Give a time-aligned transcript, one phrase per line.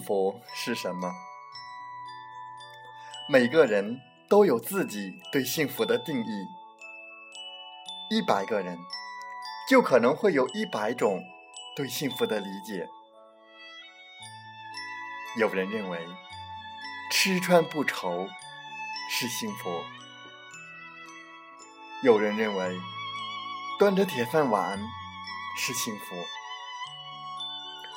[0.00, 1.12] 幸福是什么？
[3.28, 6.46] 每个人都有自己对幸福的定义。
[8.08, 8.78] 一百个人，
[9.68, 11.22] 就可能会有一百种
[11.76, 12.88] 对幸福的理解。
[15.36, 16.00] 有人认为
[17.12, 18.26] 吃穿不愁
[19.10, 19.68] 是幸福，
[22.02, 22.74] 有人认为
[23.78, 24.80] 端着铁饭碗
[25.58, 26.16] 是幸福。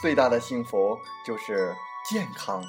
[0.00, 0.96] 最大的幸福
[1.26, 1.74] 就是
[2.08, 2.62] 健康、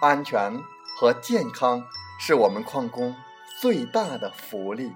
[0.00, 0.58] 安全
[0.98, 1.84] 和健康，
[2.18, 3.14] 是我们矿工
[3.60, 4.90] 最大的福利，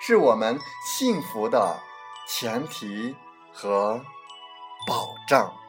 [0.00, 1.78] 是我们幸福的
[2.26, 3.14] 前提
[3.52, 4.00] 和
[4.88, 5.61] 保障。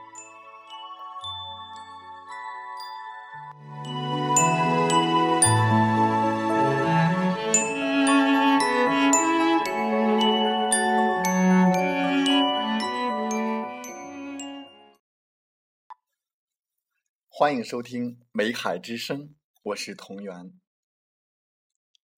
[17.36, 19.30] 欢迎收听《美海之声》，
[19.64, 20.54] 我是同源。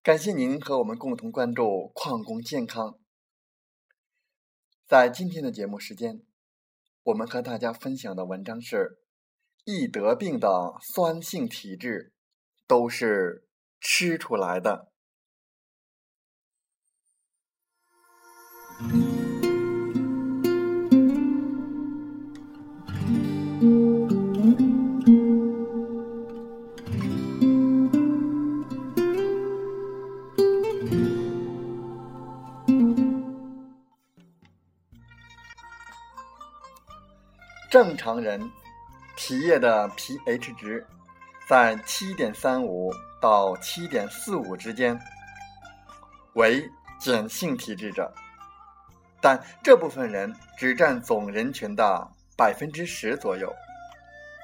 [0.03, 2.99] 感谢您和我们共同关注矿工健康。
[4.85, 6.22] 在今天的节目时间，
[7.03, 8.99] 我们和大家分享的文章是：
[9.63, 12.13] 易得病的酸性体质
[12.68, 13.47] 都是
[13.79, 14.91] 吃出来的。
[37.75, 38.40] 正常人
[39.18, 40.88] 体液的 pH 值
[41.46, 44.97] 在七点三五到七点四五之间，
[46.36, 46.72] 为
[47.03, 48.09] 碱性体质者，
[49.19, 53.53] 但这部分人只占总人群的百分之十左右。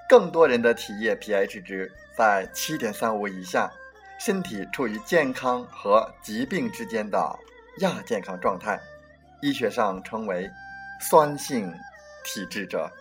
[0.10, 3.72] 更多人的体液 pH 值在七点三五以下，
[4.20, 7.40] 身体处于健康和疾病之间的
[7.78, 8.78] 亚健康状态，
[9.42, 10.52] 医学上称为
[11.00, 11.74] 酸性
[12.26, 12.92] 体质者。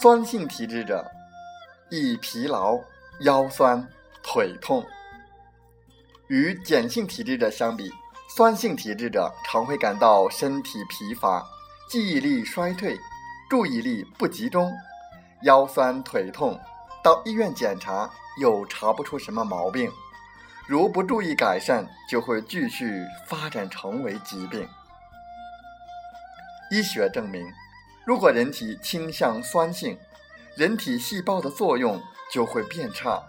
[0.00, 1.10] 酸性体质者
[1.90, 2.78] 易疲劳、
[3.22, 3.84] 腰酸、
[4.22, 4.86] 腿痛。
[6.28, 7.90] 与碱性体质者相比，
[8.28, 11.44] 酸性体质者常会感到身体疲乏、
[11.90, 12.96] 记忆力衰退、
[13.50, 14.72] 注意力不集中、
[15.42, 16.56] 腰酸腿痛。
[17.02, 18.08] 到医院检查
[18.40, 19.90] 又查不出什么毛病，
[20.68, 24.64] 如不注意改善，就会继续发展成为疾病。
[26.70, 27.44] 医学证明。
[28.08, 29.98] 如果人体倾向酸性，
[30.56, 32.02] 人体细胞的作用
[32.32, 33.22] 就会变差，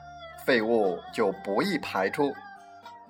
[0.46, 2.34] 废物就不易排出，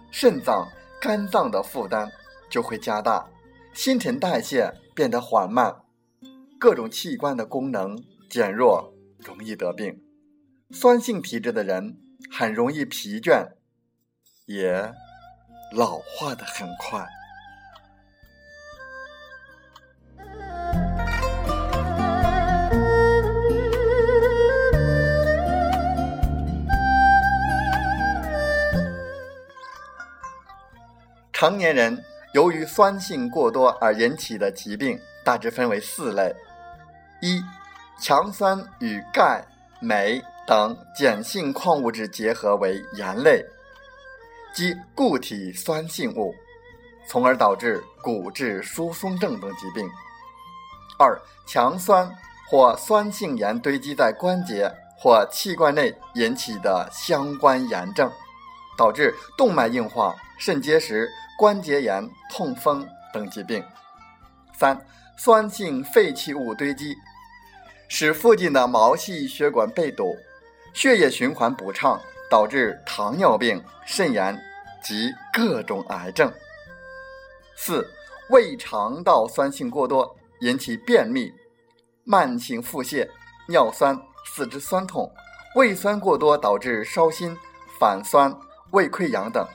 [0.09, 0.67] 肾脏、
[0.99, 2.11] 肝脏的负担
[2.49, 3.29] 就会加大，
[3.71, 5.83] 新陈代谢变得缓慢，
[6.59, 10.01] 各种器官的功能减弱，容易得病。
[10.71, 11.99] 酸性体质的人
[12.31, 13.47] 很容易疲倦，
[14.47, 14.91] 也
[15.71, 17.07] 老化的很快。
[31.39, 32.03] 成年人
[32.33, 36.35] 由于酸性过多而引起的疾病大致分为四类：
[37.21, 37.41] 一、
[37.97, 39.41] 强酸与钙、
[39.79, 43.41] 镁等碱性矿物质结合为盐类，
[44.53, 46.35] 即固体酸性物，
[47.07, 49.87] 从而导致骨质疏松症等疾病；
[50.99, 52.13] 二、强酸
[52.49, 58.11] 或酸性盐堆积在关节或器官内引起的相关炎症，
[58.77, 61.07] 导致动脉硬化、肾结石。
[61.37, 63.63] 关节炎、痛风等疾病。
[64.57, 64.77] 三、
[65.15, 66.93] 酸性废弃物堆积，
[67.87, 70.17] 使附近的毛细血管被堵，
[70.73, 71.97] 血液循环不畅，
[72.29, 74.37] 导致糖尿病、肾炎
[74.83, 76.29] 及各种癌症。
[77.55, 77.89] 四、
[78.31, 81.33] 胃肠道酸性过多，引起便秘、
[82.03, 83.07] 慢性腹泻、
[83.47, 85.09] 尿酸、四肢酸痛；
[85.55, 87.33] 胃酸过多导致烧心、
[87.79, 88.37] 反酸、
[88.71, 89.47] 胃溃疡等。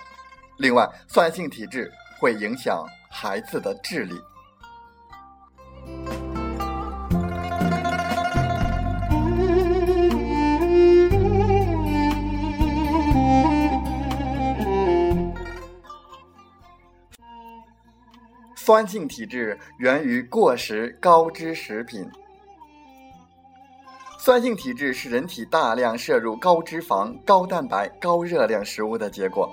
[0.57, 1.91] 另外，酸性体质
[2.21, 4.15] 会影响孩子的智力。
[18.57, 22.09] 酸性体质源于过食高脂食品。
[24.19, 29.53] 酸性体质是人体大量摄入高脂肪、高蛋白、高热量食物的结果。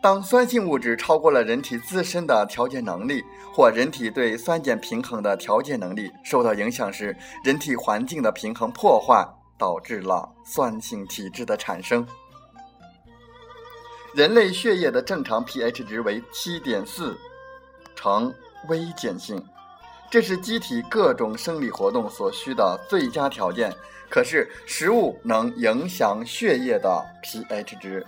[0.00, 9.26] 当酸性物质超过了人体自身的调节能力，或人体对酸碱平衡的调节能力受到影响时，人体环境的平衡破坏，
[9.58, 12.06] 导致了酸性体质的产生。
[14.14, 17.18] 人类血液的正常 pH 值为七点四，
[17.96, 18.32] 呈
[18.68, 19.44] 微碱性，
[20.08, 23.74] 这是机体各种生理活动所需的最佳条件。
[24.08, 28.06] 可是，食物能影响血液的 pH 值。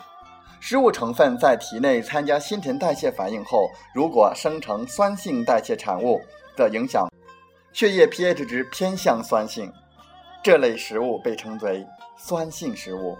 [0.60, 6.20] 食物成分在体内参加新陈代谢反应后，如果生成酸性代谢产物
[6.54, 7.08] 的影响，
[7.72, 9.72] 血液 pH 值偏向酸性，
[10.44, 11.84] 这类食物被称为
[12.16, 13.16] 酸性食物。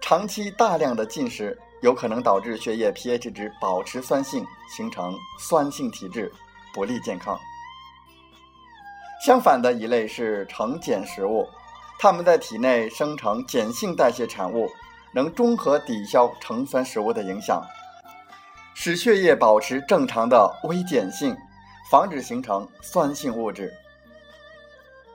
[0.00, 6.30] 长期大量的进食有可能导致血液 pH 值保持酸性，形成酸性体质，
[6.72, 7.38] 不利健康。
[9.26, 11.44] 相反的一类是呈碱食物。
[11.98, 14.68] 它们在体内生成碱性代谢产物，
[15.14, 17.64] 能中和抵消橙酸食物的影响，
[18.74, 21.36] 使血液保持正常的微碱性，
[21.90, 23.72] 防止形成酸性物质。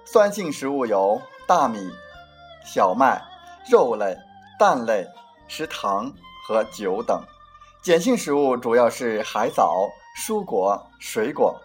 [0.05, 1.91] 酸性食物有大米、
[2.65, 3.21] 小麦、
[3.69, 4.17] 肉类、
[4.57, 5.05] 蛋类、
[5.47, 6.11] 食糖
[6.47, 7.19] 和酒等；
[7.83, 11.59] 碱性食物主要是海藻、蔬果、水果。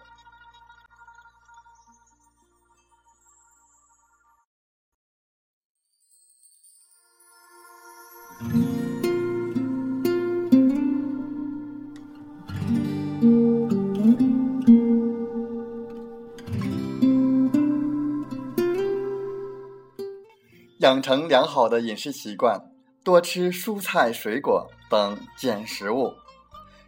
[20.85, 22.61] 养成良好的饮食习惯，
[23.03, 26.13] 多吃蔬菜、水果等碱食物，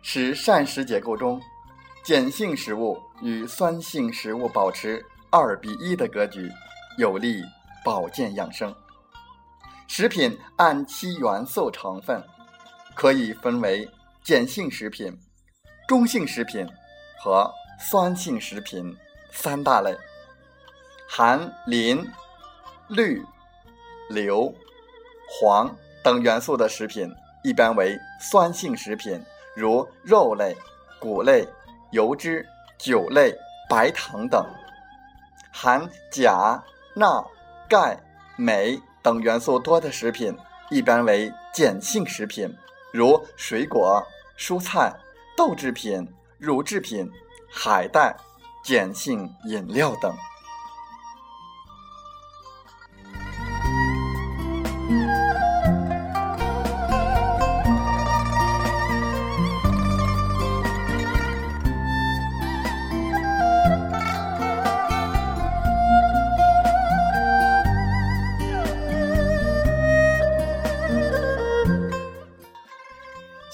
[0.03, 1.41] 使膳食结构中
[2.05, 6.47] 碱性食物与酸性食物保持二比一的格局，
[6.99, 7.41] 有利
[7.83, 8.71] 保健养生。
[9.88, 12.23] 食品按其元素成分，
[12.93, 13.89] 可以分为
[14.23, 15.11] 碱性食品、
[15.88, 16.63] 中性食品
[17.19, 18.95] 和酸性食品
[19.31, 19.97] 三大类。
[21.09, 22.07] 含磷、
[22.89, 23.25] 氯。
[24.09, 24.54] 硫、
[25.42, 25.69] 磺
[26.04, 27.13] 等元素的食品
[27.44, 29.21] 一般为酸性食品，
[29.56, 30.56] 如肉类、
[31.00, 31.48] 谷类、
[31.92, 32.45] 油脂、
[32.77, 33.36] 酒类、
[33.69, 34.44] 白糖等；
[35.51, 36.63] 含钾、
[36.95, 37.25] 钠、
[37.69, 37.98] 钙、
[38.38, 40.36] 镁等元素多的食品
[40.69, 42.53] 一般为碱性食品，
[42.94, 44.01] 如水果、
[44.38, 44.94] 蔬菜、
[45.36, 46.07] 豆制品、
[46.38, 47.10] 乳制品、
[47.50, 48.15] 海带、
[48.63, 50.13] 碱性饮料等。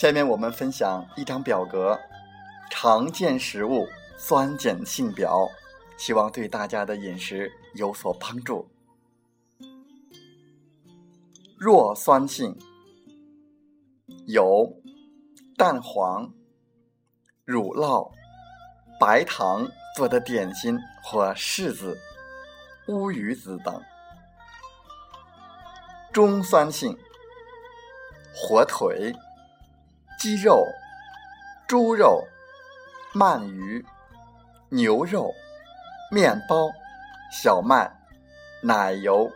[0.03, 1.97] 下面我们分享一张表格，
[2.69, 5.47] 常见食物酸碱性表，
[5.95, 8.67] 希望对大家的饮食有所帮助。
[11.57, 12.53] 弱酸性
[14.27, 14.75] 有
[15.55, 16.33] 蛋黄、
[17.45, 18.11] 乳酪、
[18.99, 21.97] 白糖做的点心或柿子、
[22.89, 23.81] 乌鱼子等。
[26.11, 26.93] 中酸性
[28.35, 29.15] 火腿。
[30.23, 30.65] 鸡肉、
[31.67, 32.25] 猪肉、
[33.13, 33.85] 鳗鱼、
[34.69, 35.33] 牛肉、
[36.09, 36.71] 面包、
[37.29, 37.91] 小麦、
[38.61, 39.29] 奶油、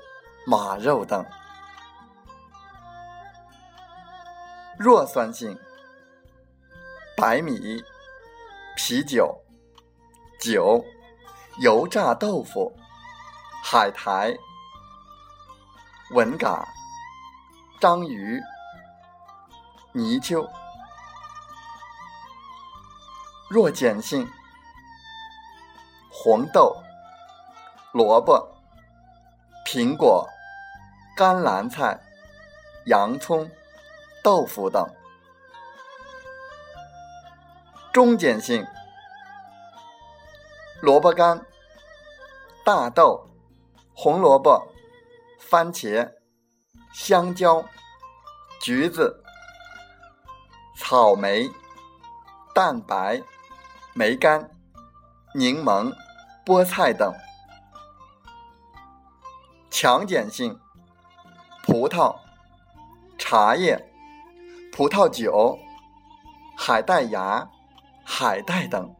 [0.45, 1.25] 马肉等。
[4.79, 5.59] 弱酸性：
[7.17, 7.83] 白米、
[8.77, 9.37] 啤酒、
[10.39, 10.81] 酒、
[11.59, 12.73] 油炸豆腐、
[13.61, 14.33] 海苔、
[16.11, 16.65] 文蛤、
[17.77, 18.39] 章鱼、
[19.91, 20.49] 泥鳅。
[23.49, 24.27] 弱碱性：
[26.11, 26.83] 红豆、
[27.93, 28.45] 萝卜、
[29.65, 30.27] 苹果、
[31.15, 31.97] 甘蓝菜、
[32.87, 33.49] 洋葱、
[34.21, 34.85] 豆腐等。
[37.93, 38.67] 中碱性：
[40.81, 41.45] 萝卜干、
[42.65, 43.29] 大豆、
[43.95, 44.61] 红萝卜、
[45.39, 46.11] 番茄、
[46.93, 47.63] 香蕉、
[48.59, 49.23] 橘子、
[50.75, 51.49] 草莓、
[52.53, 53.23] 蛋白、
[53.97, 54.47] 梅干、
[55.33, 55.91] 柠檬、
[56.45, 57.11] 菠菜等。
[59.71, 60.55] 强碱性：
[61.63, 62.15] 葡萄、
[63.17, 63.91] 茶叶、
[64.71, 65.57] 葡萄酒、
[66.55, 67.49] 海带芽、
[68.05, 68.95] 海带等，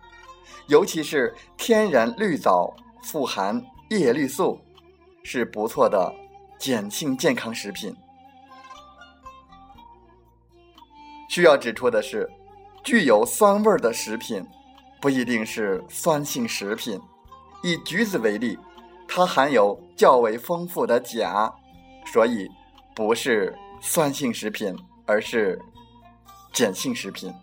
[0.65, 4.59] 尤其是天然绿藻，富含叶绿素，
[5.23, 6.11] 是不错的
[6.59, 7.95] 碱性健康食品。
[11.29, 12.27] 需要指出的是，
[12.83, 14.43] 具有酸味的食品
[14.99, 16.99] 不一定是酸性食品。
[17.63, 18.57] 以橘子为例，
[19.07, 21.51] 它含有较为丰富的钾，
[22.13, 22.47] 所以
[22.95, 24.75] 不是酸性食品，
[25.05, 25.59] 而是
[26.53, 27.33] 碱性食品。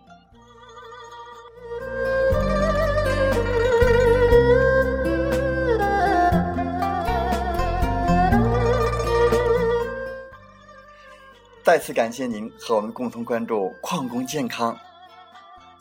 [11.62, 14.76] 再次感谢您和我们共同关注矿工健康。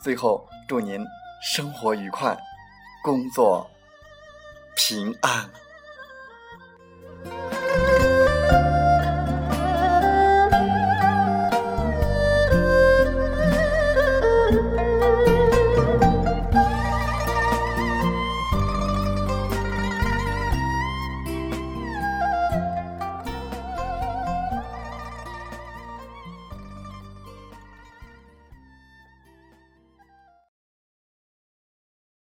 [0.00, 0.98] 最后，祝您
[1.46, 2.34] 生活愉快，
[3.02, 3.70] 工作
[4.74, 5.46] 平安。